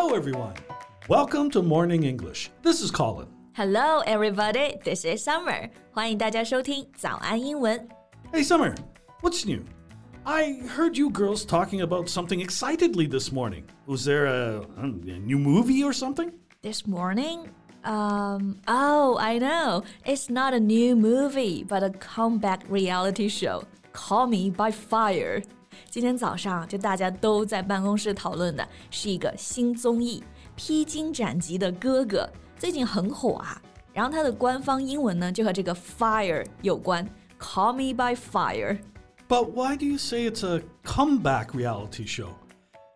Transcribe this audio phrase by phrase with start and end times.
[0.00, 0.54] Hello, everyone.
[1.08, 2.50] Welcome to Morning English.
[2.62, 3.28] This is Colin.
[3.52, 4.76] Hello, everybody.
[4.84, 5.70] This is Summer.
[5.92, 7.88] 欢迎大家收听早安英文。
[8.32, 8.74] Hey, Summer,
[9.22, 9.62] what's new?
[10.24, 13.64] I heard you girls talking about something excitedly this morning.
[13.86, 16.32] Was there a, a new movie or something?
[16.62, 17.48] This morning,
[17.84, 19.84] um, oh, I know.
[20.04, 23.62] It's not a new movie, but a comeback reality show.
[23.92, 25.42] Call Me by Fire.
[25.90, 30.22] 今天早上就大家都在办公室讨论的是一个新综艺《
[30.56, 32.28] 披荆斩棘的哥哥》，
[32.58, 33.60] 最近很火啊。
[33.92, 37.08] 然后它的官方英文呢就和这个 fire 有关，
[37.40, 38.78] Call Me by Fire。
[39.28, 42.28] But why do you say it's a comeback reality show?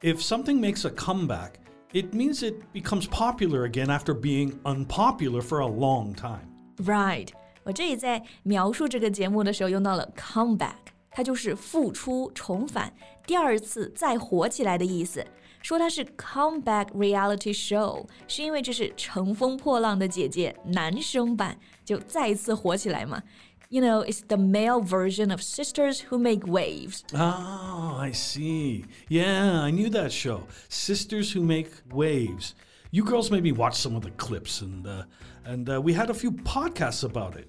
[0.02, 1.54] If something makes a comeback,
[1.92, 6.48] it means it becomes popular again after being unpopular for a long time.
[6.76, 7.28] Right，
[7.64, 10.83] 我这里在描述这个节目的时候用到了 comeback，
[11.14, 12.92] 它就是复出、重返、
[13.26, 15.24] 第二次再火起来的意思。
[15.62, 23.22] 说它是 comeback reality show，是因为这是《乘风破浪的姐姐》男生版，就再一次火起来嘛。
[23.68, 27.02] You know, it's the male version of Sisters Who Make Waves.
[27.12, 28.86] Oh, I see.
[29.08, 30.48] Yeah, I knew that show.
[30.68, 32.54] Sisters Who Make Waves.
[32.90, 35.04] You girls made me watch some of the clips, and uh,
[35.44, 37.48] and uh, we had a few podcasts about it.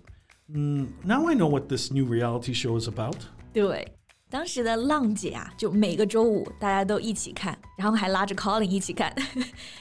[0.53, 3.25] Mm, now I know what this new reality show is about.
[3.56, 3.90] 对，
[4.28, 9.10] 当时的浪姐啊，就每个周五大家都一起看，然后还拉着 Colin 一起看。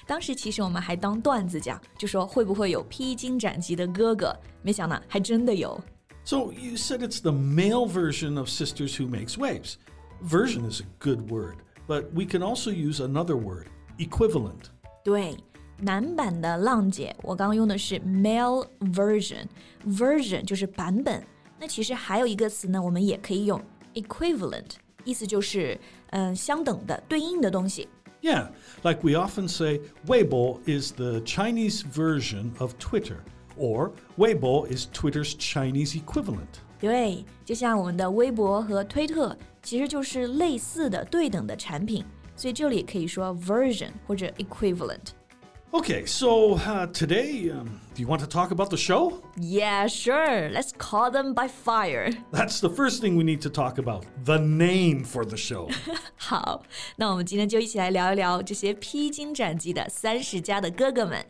[0.07, 4.33] 当时其实我们还当段子讲，就说会不会有披荆斩棘的哥哥？
[4.61, 5.77] 没想到还真的有。
[6.23, 9.73] So you said it's the male version of Sisters Who Makes Waves.
[10.21, 13.65] Version is a good word, but we can also use another word,
[13.97, 14.69] equivalent.
[15.03, 15.35] 对，
[15.77, 21.21] 男版的浪姐，我刚刚用的是 male version，version 就是版本。
[21.58, 23.60] 那其实还有一个词呢，我们也可以用
[23.94, 24.70] equivalent，
[25.04, 25.78] 意思就是
[26.10, 27.88] 嗯、呃相等的、对应的东西。
[28.22, 28.48] Yeah,
[28.82, 33.16] like we often say, Weibo is the Chinese version of Twitter,
[33.58, 36.60] or Weibo is Twitter's Chinese equivalent.
[36.78, 42.04] 对，就像我们的微博和推特，其实就是类似的、对等的产品，
[42.36, 45.12] 所以这里可以说 version 或者 equivalent。
[45.74, 49.22] Okay, so uh, today, um, do you want to talk about the show?
[49.36, 50.50] Yeah, sure.
[50.50, 52.10] Let's call them by fire.
[52.32, 55.70] That's the first thing we need to talk about the name for the show.
[56.16, 56.64] 好，
[56.96, 61.24] 那我们今天就一起来聊一聊这些披荆斩棘的三十加的哥哥们。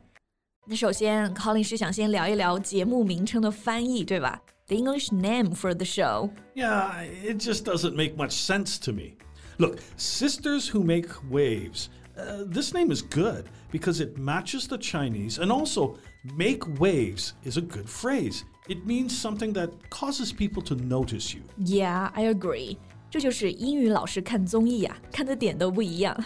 [0.67, 4.41] 那首先，Colin 是想先聊一聊节目名称的翻译，对吧？
[4.69, 6.31] The English name for the show.
[6.55, 9.17] yeah, it just doesn't make much sense to me.
[9.59, 11.89] Look, Sisters Who Make Waves.
[12.17, 15.97] Uh, this name is good because it matches the Chinese, and also,
[16.37, 18.43] make waves is a good phrase.
[18.69, 21.43] It means something that causes people to notice you.
[21.59, 22.77] Yeah, I agree.
[23.09, 26.17] 这就是英语老师看综艺啊，看的点都不一样。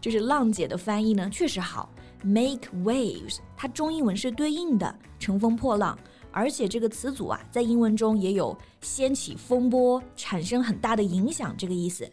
[0.00, 1.92] 就是浪姐的翻译呢，确实好。
[2.22, 5.98] Make waves，它中英文是对应的，乘风破浪。
[6.32, 12.08] 而且这个词组啊，在英文中也有掀起风波、产生很大的影响这个意思。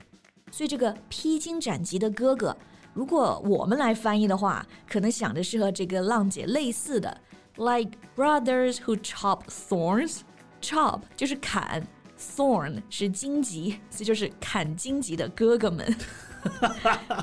[0.52, 2.56] 所以这个披荆斩棘的哥哥，
[2.94, 7.20] 如果我们来翻译的话，可能想着是和这个浪姐类似的，
[7.56, 11.86] like brothers who chop thorns。chop 就是砍，
[12.18, 15.86] thorn 是荆棘，所以就是砍荆棘的哥哥们。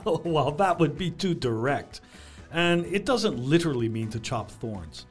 [0.04, 2.00] well, that would be too direct.
[2.52, 5.06] And it doesn't literally mean to chop thorns.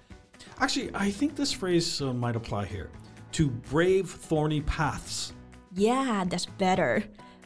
[0.60, 2.90] Actually, I think this phrase uh, might apply here
[3.32, 5.32] to brave thorny paths.
[5.74, 7.04] Yeah, that's better.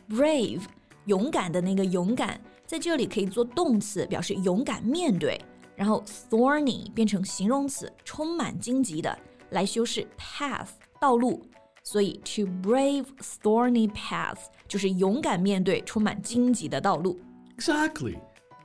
[0.09, 0.61] Brave，
[1.05, 5.39] 勇敢的那个勇敢，在这里可以做动词，表示勇敢面对。
[5.75, 9.17] 然后 thorny 变成形容词，充满荆棘的，
[9.49, 10.69] 来修饰 path
[10.99, 11.45] 道路。
[11.83, 13.05] 所以 to brave
[13.41, 14.37] thorny path
[14.67, 17.19] 就是勇敢面对充满荆棘的道路。
[17.57, 18.17] Exactly.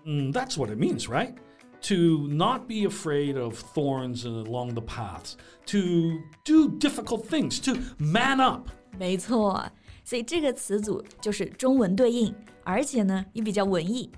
[0.04, 1.34] Mm, that's what it means, right?
[1.82, 5.34] To not be afraid of thorns along the paths,
[5.66, 8.68] to do difficult things, to man up.
[8.98, 9.64] 没错，
[10.04, 14.10] 所以这个词组就是中文对应，而且呢也比较文艺。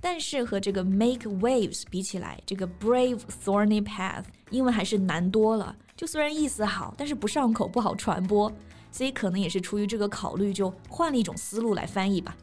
[0.00, 5.74] 但是和这个 make waves 比起来，这个 brave thorny path 英文还是难多了。
[5.96, 8.52] 就虽然意思好，但是不上口，不好传播，
[8.92, 12.36] 所以可能也是出于这个考虑，就换了一种思路来翻译吧。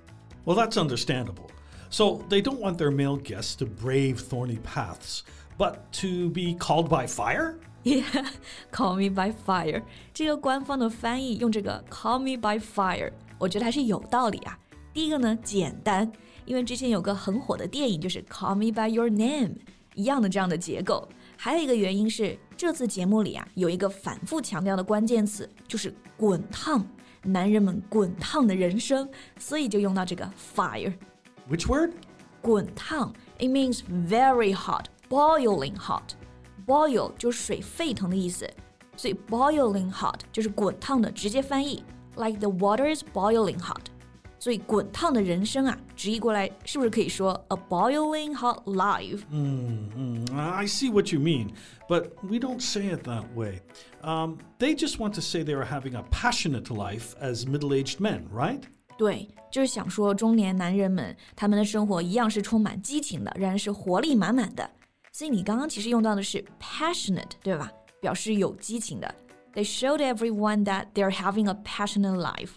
[0.45, 1.47] Well, that's understandable.
[1.89, 5.21] So they don't want their male guests to brave thorny paths,
[5.57, 7.53] but to be called by fire?
[7.83, 8.25] Yeah,
[8.71, 14.57] call me by fire 这个官方的翻译用这个 call me by fire，我觉得还是有道理啊。
[14.93, 16.09] 第一个呢，简单，
[16.45, 19.55] 因为之前有个很火的电影就是 Call Me by Your Name
[19.95, 21.09] 一样的这样的结构。
[21.35, 26.85] 还有一个原因是这次节目里啊有一个反复强调的关键词，就是滚烫，
[27.23, 30.93] 男人们滚烫的人生，所以就用到这个 fire。
[31.49, 31.91] Which word?
[32.41, 36.13] 滚烫，it means very hot, boiling hot.
[36.67, 38.49] Boil 就是水沸腾的意思，
[38.95, 41.83] 所以 boiling hot 就是滚烫的，直接翻译
[42.15, 43.81] like the water is boiling hot。
[44.39, 49.21] 所以滚烫的人生啊，直译过来是不是可以说 a boiling hot life？
[49.29, 51.51] 嗯嗯，I see what you mean,
[51.87, 53.61] but we don't say it that way.
[54.01, 58.23] Um, they just want to say they are having a passionate life as middle-aged men,
[58.33, 58.59] right?
[58.97, 64.69] 对，就是想说中年男人们他们的生活一样是充满激情的，仍然是活力满满的。
[65.17, 67.71] 所以你刚刚其实用到的是 passionate，对吧？
[68.01, 69.15] 表示有激情的。
[69.53, 72.53] They showed everyone that they're having a passionate life.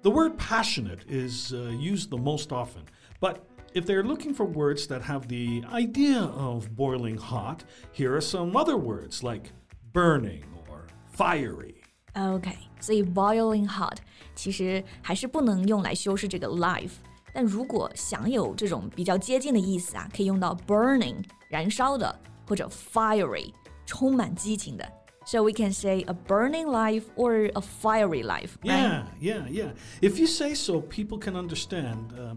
[0.00, 2.84] The word passionate is uh, used the most often,
[3.20, 3.40] but
[3.74, 8.56] if they're looking for words that have the idea of boiling hot, here are some
[8.56, 9.52] other words like
[9.92, 11.74] burning or fiery.
[12.14, 13.98] OK，所以 boiling hot
[14.34, 16.92] 其实还是不能用来修饰这个 life。
[17.32, 21.16] 但如果想有这种比较接近的意思啊，可以用到 burning
[21.48, 23.52] 燃烧的，或者 fiery
[23.86, 24.84] 充满激情的。
[25.26, 28.52] So we can say a burning life or a fiery life.
[28.62, 28.80] Right?
[28.80, 29.72] Yeah, yeah, yeah.
[30.00, 32.12] If you say so, people can understand.
[32.16, 32.36] Uh,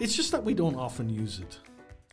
[0.00, 1.58] it's just that we don't often use it.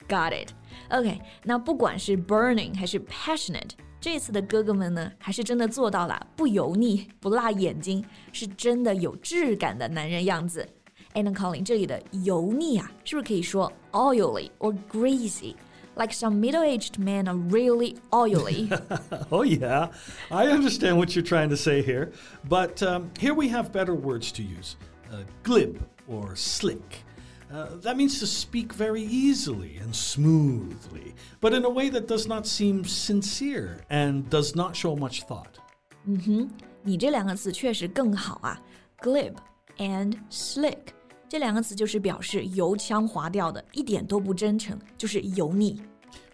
[0.07, 0.51] Got it.
[0.89, 10.67] OK，那不管是 burning 还是 passionate，这次的哥哥们呢，还是真的做到了不油腻、不辣眼睛，是真的有质感的男人样子。
[11.13, 18.69] 哎，那 Colin 这里的油腻啊，是不是可以说 oily or greasy？like some middle-aged men are really oily.
[19.29, 19.89] oh yeah,
[20.29, 22.11] I understand what you're trying to say here,
[22.47, 24.75] but um, here we have better words to use:
[25.11, 25.77] uh, glib
[26.07, 27.03] or slick.
[27.51, 32.27] Uh, that means to speak very easily and smoothly, but in a way that does
[32.27, 35.57] not seem sincere and does not show much thought.
[36.05, 36.49] 嗯哼，
[36.83, 38.61] 你这两个词确实更好啊，
[39.01, 39.33] glib
[39.79, 40.93] and slick。
[41.27, 45.81] 这两个词就是表示油腔滑调的，一点都不真诚，就是油腻。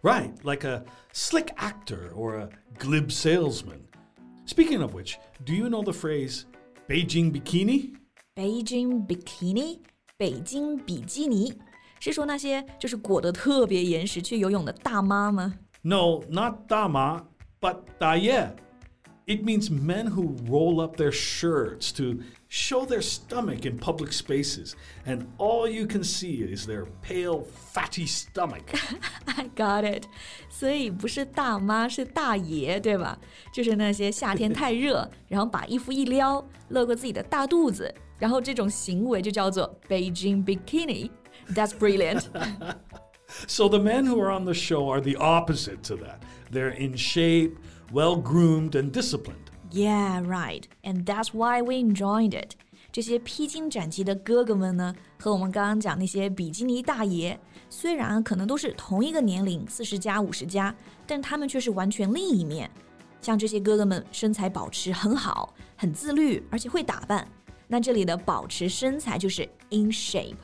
[0.01, 2.49] Right, like a slick actor or a
[2.79, 3.79] glib salesman.
[4.47, 6.43] Speaking of which, do you know the phrase
[6.87, 7.95] Beijing bikini?
[8.35, 9.79] Beijing bikini，
[10.17, 11.53] 北京比基尼，
[11.99, 15.55] 是说那些就是裹得特别严实去游泳的大妈吗？
[15.81, 17.25] No, not 大妈,
[17.59, 18.55] but 大爷。
[19.29, 24.75] it means men who roll up their shirts to show their stomach in public spaces,
[25.05, 27.43] and all you can see is their pale,
[27.73, 28.63] fatty stomach.
[29.25, 30.07] I got it.
[30.49, 33.17] 所以不是大妈，是大爷，对吧？
[33.51, 41.09] 就是那些夏天太热，然后把衣服一撩，露过自己的大肚子，然后这种行为就叫做 Beijing bikini.
[41.49, 42.25] That's brilliant.
[43.47, 46.19] so the men who are on the show are the opposite to that.
[46.51, 47.57] They're in shape
[47.91, 49.51] well groomed and disciplined.
[49.71, 50.63] Yeah, right.
[50.83, 52.55] And that's why we enjoyed it.
[52.91, 57.37] 这些披荆斩棘的哥哥们呢，和我们刚刚讲那些比基尼大爷，
[57.69, 60.73] 虽然可能都是同一个年龄，四十加、五十加，
[61.05, 62.71] 但他们却是完全另一面。
[63.19, 67.27] 像这些哥哥们身材保持很好，很自律，而且会打扮。
[67.67, 69.41] 那这里的保持身材就是
[69.71, 70.35] in shape.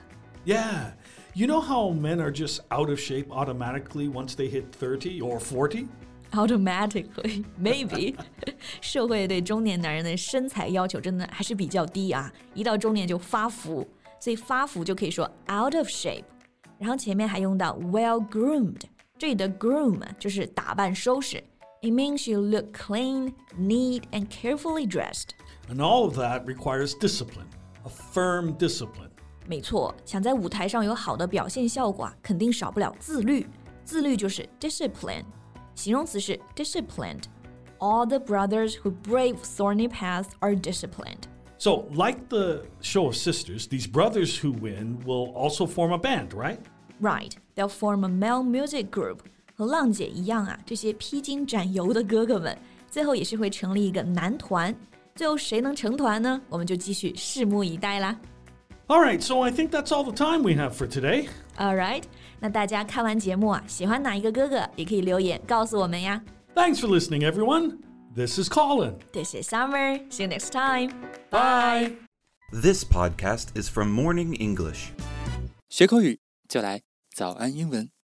[0.45, 0.91] Yeah.
[1.33, 5.39] You know how men are just out of shape automatically once they hit 30 or
[5.39, 5.87] 40?
[6.31, 8.15] automatically maybe
[8.79, 13.87] 社会对中年男人的身材要求真的还是比较低啊，一到中年就发福，
[14.19, 16.23] 所以发福就可以说 out of shape，
[16.77, 18.81] 然后前面还用到 well groomed，
[19.17, 21.43] 这里的 groom 就是打扮收拾，
[21.81, 25.31] it means you look clean, neat and carefully dressed.
[25.69, 27.47] And all of that requires discipline,
[27.83, 29.09] a firm discipline.
[29.47, 33.45] 没错，想在舞台上有好的表现效果啊，肯定少不了自律。
[33.83, 35.25] 自律就是 discipline。
[35.75, 37.23] 形容词是 disciplined.
[37.79, 41.23] All the brothers who brave thorny paths are disciplined.
[41.57, 46.33] So, like the show of sisters, these brothers who win will also form a band,
[46.33, 46.59] right?
[46.99, 47.35] Right.
[47.55, 49.19] They'll form a male music group.
[49.55, 52.57] 和浪姐一样啊，这些披荆斩棘的哥哥们，
[52.89, 54.75] 最后也是会成立一个男团。
[55.13, 56.41] 最后谁能成团呢？
[56.49, 58.19] 我们就继续拭目以待啦。
[58.87, 61.29] All right, so I think that's all the time we have for today.
[61.57, 62.03] All right.
[62.39, 66.21] 那大家看完节目啊，喜欢哪一个哥哥，也可以留言告诉我们呀。
[66.55, 67.77] Thanks for listening, everyone.
[68.13, 68.95] This is Colin.
[69.13, 70.01] This is Summer.
[70.09, 70.91] See you next time.
[71.29, 71.93] Bye.
[72.51, 74.89] This podcast is from Morning English.
[75.69, 76.81] 学口语就来
[77.15, 77.89] 早安英文。